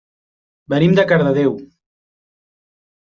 Venim 0.73 0.95
de 0.99 1.05
Cardedeu. 1.11 1.53